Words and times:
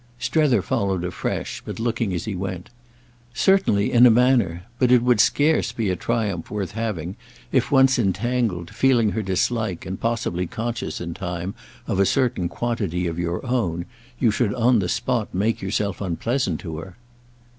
Strether 0.17 0.63
followed 0.63 1.03
afresh, 1.03 1.61
but 1.63 1.79
looking 1.79 2.11
as 2.11 2.25
he 2.25 2.33
went. 2.33 2.71
"Certainly—in 3.35 4.07
a 4.07 4.09
manner. 4.09 4.63
But 4.79 4.91
it 4.91 5.03
would 5.03 5.19
scarce 5.21 5.71
be 5.71 5.91
a 5.91 5.95
triumph 5.95 6.49
worth 6.49 6.71
having 6.71 7.17
if, 7.51 7.71
once 7.71 7.99
entangled, 7.99 8.73
feeling 8.73 9.11
her 9.11 9.21
dislike 9.21 9.85
and 9.85 10.01
possibly 10.01 10.47
conscious 10.47 10.99
in 11.01 11.13
time 11.13 11.53
of 11.85 11.99
a 11.99 12.07
certain 12.07 12.49
quantity 12.49 13.05
of 13.05 13.19
your 13.19 13.45
own, 13.45 13.85
you 14.17 14.31
should 14.31 14.55
on 14.55 14.79
the 14.79 14.89
spot 14.89 15.31
make 15.35 15.61
yourself 15.61 16.01
unpleasant 16.01 16.59
to 16.61 16.77
her." 16.79 16.97